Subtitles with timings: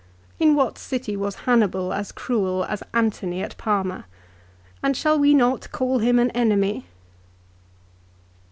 [0.39, 4.05] In what city was Hannibal as cruel as Antony at Parma;
[4.81, 6.87] and shall we not call him an enemy